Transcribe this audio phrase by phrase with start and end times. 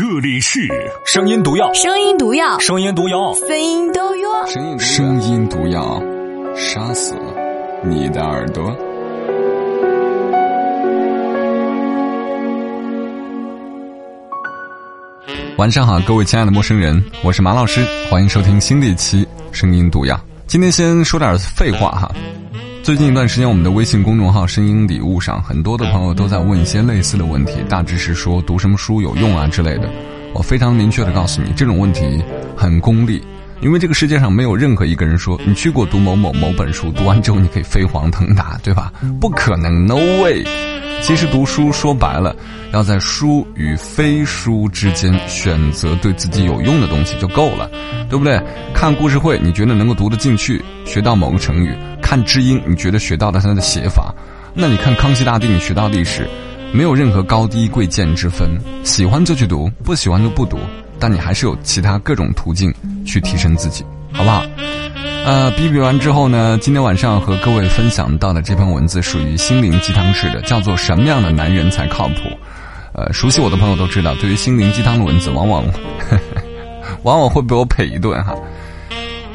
[0.00, 0.66] 这里是
[1.04, 4.46] 声音毒药，声音毒药，声音毒药，声音毒药。
[4.78, 6.02] 声音毒药，
[6.56, 7.14] 杀死
[7.84, 8.74] 你的耳朵。
[15.58, 20.18] 晚上好，各位亲爱的陌生人，我是马老师，欢迎收听新的一期声音毒药。
[20.46, 22.10] 今天先说点废话哈。
[22.82, 29.90] 最近一段时间，我们的微信公众号“声音礼物”上，很多的朋友都在问一些类似的问题，大致是说读什么书有用啊之类的。
[30.32, 32.22] 我非常明确的告诉你，这种问题
[32.56, 33.22] 很功利，
[33.60, 38.90] 因为这个世界上没有任何一个人说你去过读某某某本书，读完之后你可以飞黄腾达，对吧？
[39.20, 40.42] 不可能，no way。
[41.02, 42.34] 其实读书说白了，
[42.72, 47.70] 要在书与非书之间选择对自己有用的东西就够了，
[48.08, 48.40] 对不对？
[48.74, 51.72] 看故事会，你觉得能够读得进去，学到某个成语；
[52.10, 54.12] 看知音，你觉得学到了他的写法。
[54.52, 56.28] 那你看康熙大帝，你学到历史，
[56.72, 60.58] 没有任何高低贵贱之分，喜欢就去读，不喜欢就不读。
[60.98, 62.74] 但你还是有其他各种途径
[63.06, 64.44] 去提升自己，好不好？
[65.24, 72.14] 呃，比比完之后呢，今天晚上和各位分享到的这篇文字属于心灵鸡汤式的，叫做“什么样的男人才靠谱”。
[72.92, 75.64] 呃，熟悉我的朋友都知道，对于心灵鸡汤的文字，往往
[77.04, 78.34] 往往会被我呸一顿哈。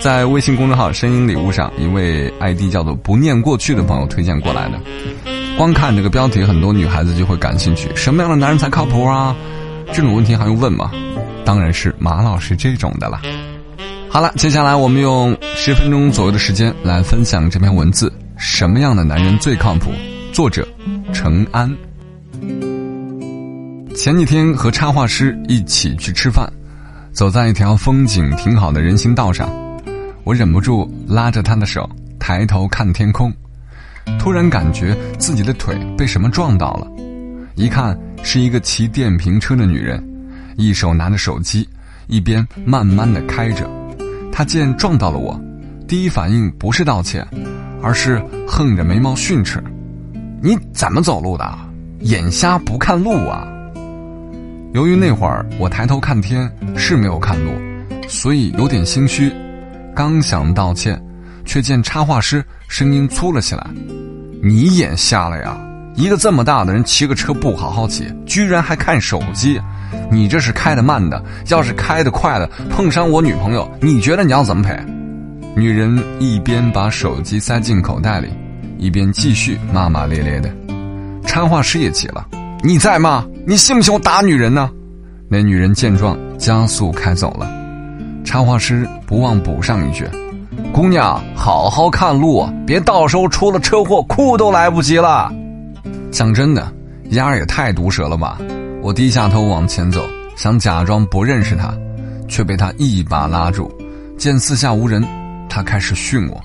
[0.00, 4.80] 在微信公众号“声音礼物”上，一位 ID 叫做“不念过去”的朋友推荐过来的。
[5.58, 7.90] 光看这个标题，很多女孩子就会感兴趣。
[7.94, 9.36] 什么样的男人才靠谱啊？
[9.92, 10.90] 这种问题还用问吗？
[11.44, 13.20] 当然是马老师这种的了。
[14.08, 19.90] 好了，接下来我们用十分钟左右的时间来分享这篇文字：什么样的男人最靠谱？
[20.32, 20.66] 作者：
[21.12, 21.70] 程安。
[23.94, 26.50] 前几天和插画师一起去吃饭，
[27.12, 29.50] 走在一条风景挺好的人行道上，
[30.30, 33.32] 我忍不住拉着他的手，抬头看天空，
[34.16, 36.86] 突然感觉自己的腿被什么撞到了，
[37.56, 40.00] 一看是一个骑电瓶车的女人，
[40.56, 41.68] 一手拿着手机，
[42.06, 43.68] 一边慢慢的开着。
[44.30, 45.36] 她见撞到了我，
[45.88, 47.26] 第一反应不是道歉，
[47.82, 49.60] 而是横着眉毛训斥
[50.40, 51.58] ：“你怎么走路的？
[52.02, 53.48] 眼瞎不看路啊？”
[54.74, 57.50] 由于那会儿我抬头看天是没有看路，
[58.08, 59.32] 所以有点心虚。
[60.00, 60.98] 刚想道歉，
[61.44, 63.66] 却见插画师声音粗了起来
[64.42, 65.54] ：“你眼瞎了呀？
[65.94, 69.60] 一个这么大的人骑个车不好好骑，居然还看手机！
[70.10, 74.74] 你这是开的慢的，要是开的快的，碰上我女朋友，你觉得你要怎么赔？”
[75.54, 78.30] 女人一边把手机塞进口袋里，
[78.78, 80.50] 一边继续骂骂咧咧的。
[81.26, 82.26] 插画师也急了。
[82.64, 83.26] 你在吗？
[83.46, 84.70] 你信不信我打女人呢？
[85.28, 87.59] 那女人见状，加速开走了。
[88.30, 90.08] 插画师不忘补上一句
[90.72, 95.32] ：“姑娘，好好看路，别到时候出了车祸，哭都来不及了。”
[96.12, 96.72] 讲真的，
[97.10, 98.38] 丫儿也太毒舌了吧！
[98.82, 100.00] 我低下头往前走，
[100.36, 101.76] 想假装不认识他，
[102.28, 103.68] 却被他一把拉住。
[104.16, 105.04] 见四下无人，
[105.48, 106.40] 他开始训我：“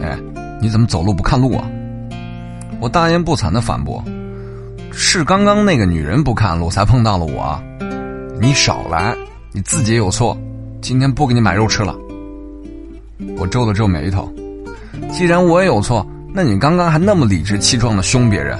[0.00, 0.16] 哎，
[0.60, 1.68] 你怎么走路不看路啊？”
[2.78, 4.00] 我大言不惭的反驳。
[4.92, 7.60] 是刚刚那个女人不看路，才碰到了我。
[8.40, 9.16] 你少来，
[9.50, 10.38] 你自己有错。
[10.84, 11.96] 今天不给你买肉吃了。
[13.38, 14.30] 我皱了皱眉头。
[15.10, 18.58] 既然我也有错，那你刚刚还那么理直气壮的凶别人，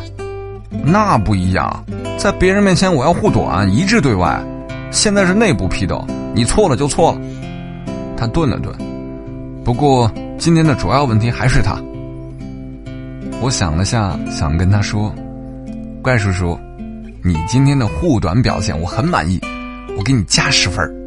[0.82, 1.84] 那不一样。
[2.16, 4.42] 在别人面前我要护短，一致对外。
[4.90, 6.02] 现在是内部批斗，
[6.34, 7.20] 你错了就错了。
[8.16, 8.74] 他顿了顿。
[9.62, 11.76] 不过今天的主要问题还是他。
[13.42, 15.14] 我想了下，想跟他说。
[16.00, 16.58] 怪叔叔，
[17.22, 19.38] 你今天的护短表现我很满意，
[19.98, 21.03] 我给你加十分。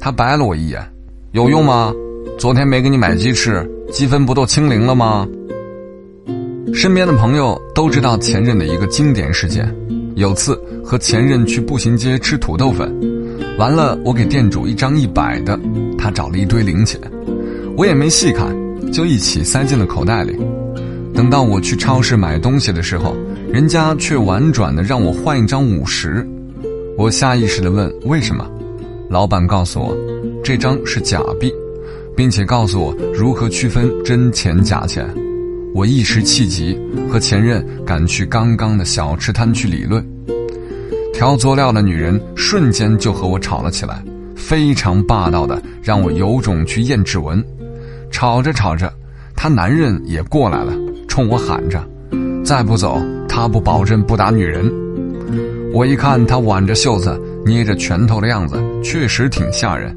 [0.00, 0.80] 他白了我一眼，
[1.32, 1.92] 有用吗？
[2.38, 5.26] 昨天没给你买鸡翅，积分不都清零了吗？
[6.74, 9.74] 身边的朋友都知道前任的一个经典事件，
[10.14, 12.94] 有次和前任去步行街吃土豆粉，
[13.58, 15.58] 完了我给店主一张一百的，
[15.96, 17.00] 他找了一堆零钱，
[17.76, 18.54] 我也没细看，
[18.92, 20.36] 就一起塞进了口袋里。
[21.14, 23.16] 等到我去超市买东西的时候。
[23.52, 26.26] 人家却婉转的让我换一张五十，
[26.98, 28.46] 我下意识的问为什么？
[29.08, 29.96] 老板告诉我，
[30.42, 31.52] 这张是假币，
[32.16, 35.06] 并且告诉我如何区分真钱假钱。
[35.74, 36.78] 我一时气急，
[37.08, 40.04] 和前任赶去刚刚的小吃摊去理论。
[41.12, 44.02] 调佐料的女人瞬间就和我吵了起来，
[44.34, 47.42] 非常霸道的让我有种去验指纹。
[48.10, 48.92] 吵着吵着，
[49.34, 50.72] 她男人也过来了，
[51.06, 51.82] 冲我喊着
[52.44, 54.72] ：“再不走！”他不保证不打女人，
[55.70, 59.96] 我一看他挽着袖子、捏着拳头的样子，确实挺吓人。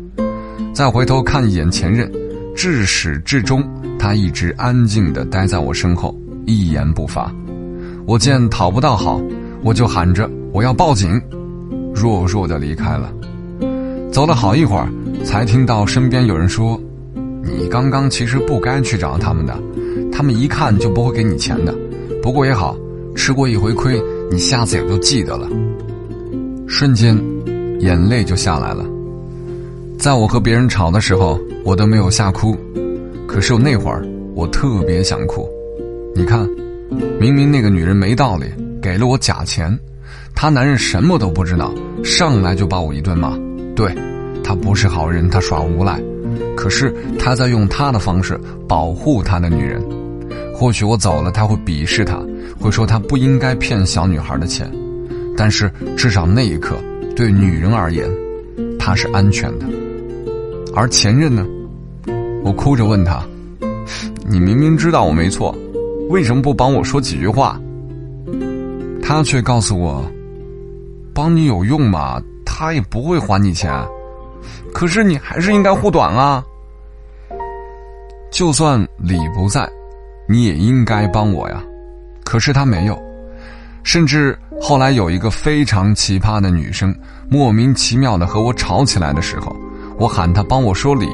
[0.71, 2.09] 再回头看一眼前任，
[2.55, 3.67] 至始至终
[3.97, 6.15] 他一直安静地待在我身后，
[6.45, 7.33] 一言不发。
[8.05, 9.19] 我见讨不到好，
[9.63, 11.19] 我就喊着我要报警，
[11.93, 13.11] 弱弱地离开了。
[14.11, 14.87] 走了好一会儿，
[15.23, 16.79] 才听到身边有人说
[17.43, 19.59] ：“你刚刚其实不该去找他们的，
[20.11, 21.75] 他们一看就不会给你钱的。
[22.21, 22.77] 不过也好，
[23.15, 23.99] 吃过一回亏，
[24.31, 25.49] 你下次也就记得了。”
[26.71, 27.17] 瞬间，
[27.79, 28.85] 眼泪就下来了。
[29.97, 32.55] 在我和别人吵的时候，我都没有吓哭，
[33.27, 35.49] 可是我那会儿我特别想哭。
[36.15, 36.47] 你看，
[37.19, 38.45] 明明那个女人没道理，
[38.81, 39.77] 给了我假钱，
[40.33, 41.73] 她男人什么都不知道，
[42.03, 43.37] 上来就把我一顿骂。
[43.75, 43.93] 对，
[44.43, 46.01] 他不是好人，他耍无赖，
[46.55, 49.81] 可是他在用他的方式保护他的女人。
[50.53, 52.19] 或许我走了，他会鄙视他，
[52.59, 54.69] 会说他不应该骗小女孩的钱。
[55.37, 56.75] 但是至少那一刻，
[57.19, 58.09] 对女人而言，
[58.79, 59.65] 他是安全的。
[60.73, 61.45] 而前任呢？
[62.45, 63.21] 我哭着问他
[64.25, 65.53] ：“你明明知道我没错，
[66.09, 67.59] 为什么不帮我说几句话？”
[69.03, 70.01] 他却告诉我
[71.13, 73.69] ：“帮你有用吗？”他也不会还你钱，
[74.73, 76.41] 可是你还是应该护短啊。
[78.31, 79.69] 就算李不在，
[80.25, 81.61] 你也应该帮我呀。
[82.23, 82.97] 可是他没有，
[83.91, 86.95] 甚至后来有一个非常奇葩的女生，
[87.27, 89.51] 莫名其妙的和我吵起来的时候，
[89.97, 91.07] 我喊她帮我说理，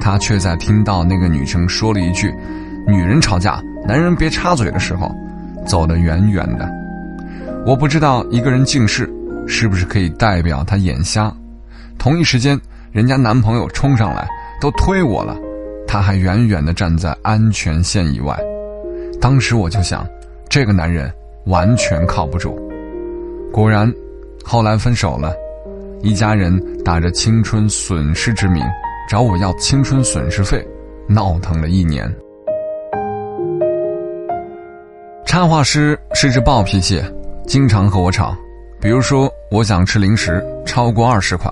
[0.00, 2.32] 她却在听到那个女生说了一句
[2.86, 5.12] “女人吵架，男人别插嘴”的时候，
[5.66, 6.70] 走得远远的。
[7.66, 9.12] 我不知道一个人近视。
[9.48, 11.34] 是不是可以代表他眼瞎？
[11.98, 12.56] 同一时间，
[12.92, 14.28] 人家男朋友冲上来
[14.60, 15.36] 都推我了，
[15.88, 18.38] 他还远远的站在安全线以外。
[19.20, 20.06] 当时我就想，
[20.48, 21.12] 这个男人
[21.44, 22.58] 完全靠不住。
[23.52, 23.92] 果然，
[24.44, 25.34] 后来分手了，
[26.02, 28.64] 一家人打着青春损失之名
[29.08, 30.66] 找我要青春损失费，
[31.08, 32.10] 闹腾了一年。
[35.26, 37.02] 插画师是只暴脾气，
[37.46, 38.36] 经常和我吵。
[38.80, 41.50] 比如说，我想吃零食超过二十块，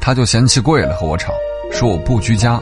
[0.00, 1.32] 他就嫌弃贵了和我吵，
[1.70, 2.60] 说我不居家。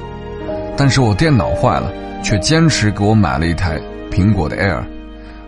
[0.77, 3.81] 但是我电脑坏了，却坚持给我买了一台
[4.11, 4.83] 苹果的 Air，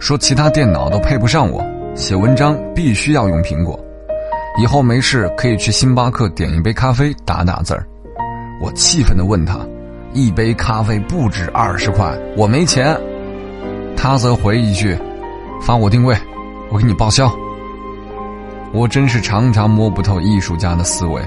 [0.03, 1.65] 说其他电脑都配不上我，
[1.95, 3.79] 写文章必须要用苹果。
[4.61, 7.87] 以后没事可以去星巴克点一杯咖啡打打字儿。
[8.61, 9.61] 我气愤地问他
[10.13, 13.01] ：“一杯咖啡不止二十块，我没钱。”
[13.97, 14.99] 他则回一句
[15.63, 16.17] ：“发我定位，
[16.73, 17.33] 我给你报销。”
[18.75, 21.23] 我真是常常摸不透艺术家的思维，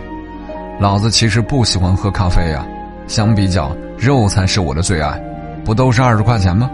[0.82, 2.68] 老子其实不喜欢喝咖啡呀。
[3.08, 5.18] 相比较，肉才是我的最爱，
[5.64, 6.70] 不都是二十块钱吗？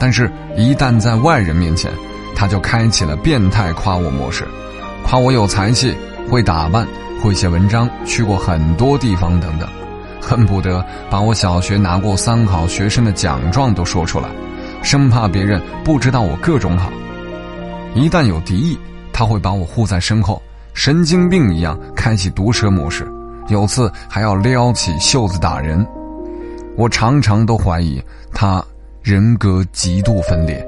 [0.00, 1.92] 但是，一旦在外人面前，
[2.34, 4.44] 他就开启了变态夸我模式，
[5.06, 5.94] 夸我有才气、
[6.28, 6.84] 会打扮、
[7.22, 9.68] 会写文章、去过很多地方等等，
[10.20, 14.28] 恨不得把我小学拿过三好学生的奖状都说出来，
[14.82, 16.90] 生怕别人不知道我各种好。
[17.94, 18.76] 一旦有敌意。
[19.12, 20.40] 他会把我护在身后，
[20.72, 23.06] 神经病一样开启毒舌模式，
[23.48, 25.86] 有次还要撩起袖子打人。
[26.74, 28.02] 我常常都怀疑
[28.32, 28.64] 他
[29.02, 30.66] 人格极度分裂。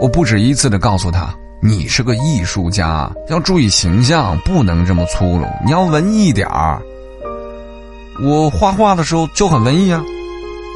[0.00, 6.80] 我不止一次的告诉他：“你是个艺术家，要注意形象，不能这么粗鲁，你要文艺点儿。”
[8.22, 10.00] 我画画的时候就很文艺啊！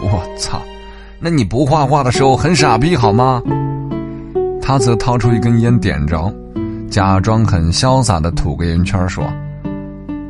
[0.02, 0.60] 我操，
[1.20, 3.40] 那你不画画的时候很傻逼好吗？
[4.60, 6.32] 他则掏出一根烟点着。
[6.90, 9.24] 假装很潇洒的吐个烟圈说：“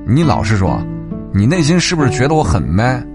[0.06, 0.78] 你老实说，
[1.32, 3.06] 你内心是不是觉得我很 man？”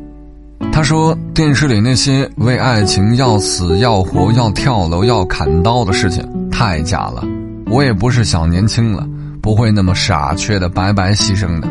[0.72, 7.24] 他说：“电视里那些为爱情要死要活、要跳楼、要砍刀的事情太假了。
[7.68, 9.08] 我也不是小年轻了，
[9.42, 11.68] 不会那么傻缺的白白牺牲的。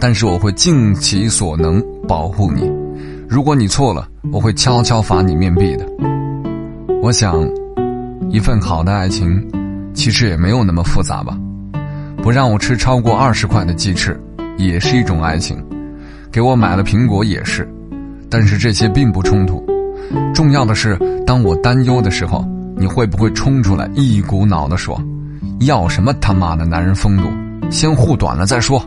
[0.00, 2.70] 但是我会尽其所能保护你。
[3.28, 5.86] 如果你错了，我会悄悄罚你面壁的。
[7.02, 7.46] 我想，
[8.30, 9.42] 一份好的爱情。”
[9.94, 11.36] 其实也没有那么复杂吧，
[12.22, 14.16] 不让我吃超过二十块的鸡翅，
[14.56, 15.56] 也是一种爱情；
[16.30, 17.68] 给我买了苹果也是，
[18.30, 19.64] 但是这些并不冲突。
[20.34, 22.44] 重要的是，当我担忧的时候，
[22.76, 25.00] 你会不会冲出来一股脑的说
[25.66, 27.28] ：“要什么他妈的男人风度？
[27.70, 28.82] 先护短了再说。”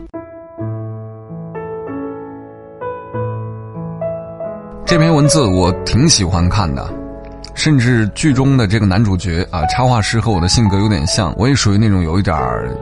[4.84, 6.86] 这篇文字我挺喜欢看的。
[7.54, 12.34] 甚至剧中的这个男主角啊，插画师和我的性格有点像，我也属于那种有一点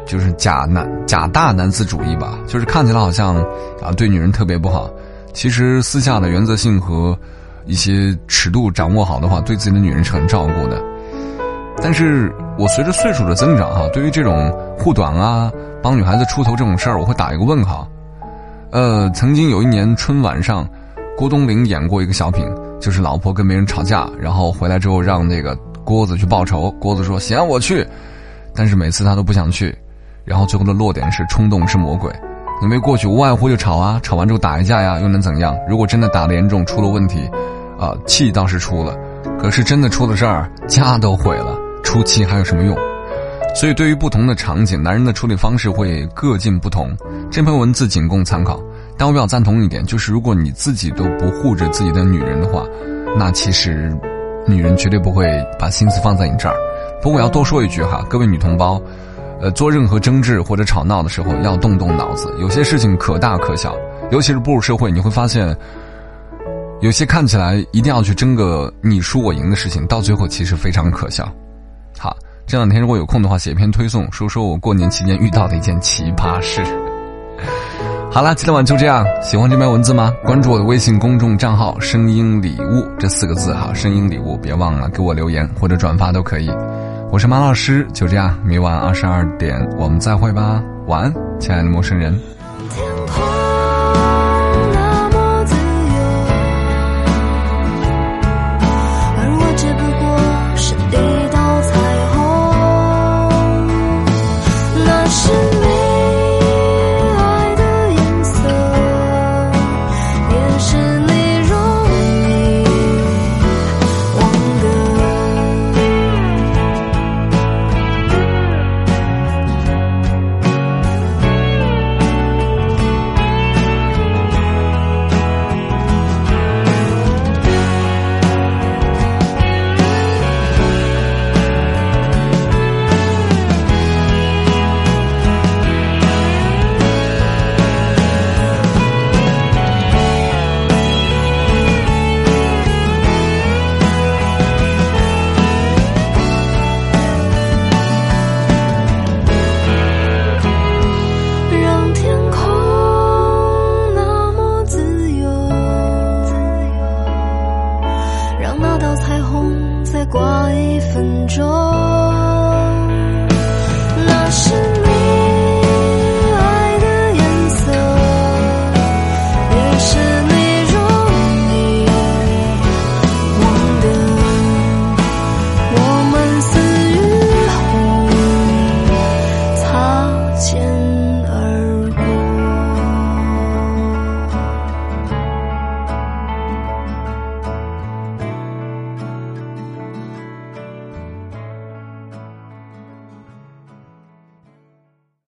[0.07, 3.35] 就是假男假大男子主义吧，就是看起来好像
[3.83, 4.89] 啊对女人特别不好，
[5.33, 7.19] 其实私下的原则性和
[7.67, 10.83] 一些尺度掌握好的话，对自己的女人是很照顾的。
[11.83, 15.51] 但是我随着岁数的增长哈，对于这种护短啊、
[15.83, 17.89] 帮女孩子出头这种事儿，我会打一个问号。
[18.71, 20.69] 呃，曾经有一年春晚上，
[21.17, 22.45] 郭冬临演过一个小品。
[22.81, 26.71] 就是老婆跟别人吵架，然后回来之后让那个郭子去报仇。
[26.81, 27.87] 郭子说：“行，我去。”
[28.57, 29.77] 但是每次他都不想去，
[30.25, 32.11] 然后最后的落点是冲动是魔鬼。
[32.63, 35.57] 因为过去无外乎就吵啊，吵完之后打一架呀，又能怎样？
[35.69, 37.29] 如果真的打得严重，出了问题，
[37.79, 38.95] 啊，气倒是出了，
[39.41, 42.77] 可是真的出了事儿，家都毁了，出气还有什么用？
[43.53, 46.97] 所以，对于不同的场景，男人的处理方式会各尽不同。
[47.33, 48.61] 这篇文字仅供参考，
[48.97, 52.63] 但我比较赞同一点，就是如果你自己都不护着自己的女人的话，
[53.19, 53.93] 那其实，
[54.47, 55.27] 女人绝对不会
[55.59, 56.55] 把心思放在你这儿。
[57.03, 58.81] 不过，我要多说一句哈，各位女同胞，
[59.41, 62.33] 呃，做任何争执或者吵闹的时候，要动动脑子。
[62.39, 63.75] 有些事情可大可小，
[64.11, 65.57] 尤其是步入社会，你会发现，
[66.81, 71.31] 有些看起来一定要去争个你输我赢的事情，到最后其实非常可笑。
[71.99, 72.17] 好。
[72.47, 76.61] 这两天如果有空的话，写一篇推送，说说我过年期间遇到的一件奇葩事。
[78.11, 79.07] 好了，今天晚就这样。
[79.23, 80.13] 喜欢这篇文字吗？
[80.25, 86.51] 关注我的微信公众账号“声音礼物”这四个字哈，“声音礼物”，别忘了给我留言或者转发都可以。
[87.13, 90.63] 我是马老师，就这样，明晚二十二点我们再会吧。
[90.87, 92.17] 晚安，亲爱的陌生人。